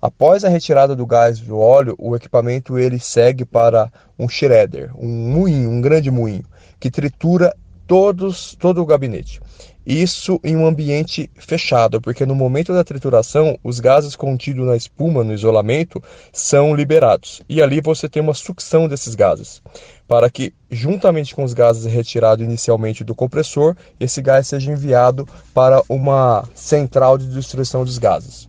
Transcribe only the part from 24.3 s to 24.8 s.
seja